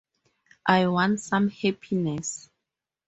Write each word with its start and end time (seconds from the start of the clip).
I 0.65 0.87
want 0.87 1.19
some 1.19 1.47
happiness. 1.49 2.49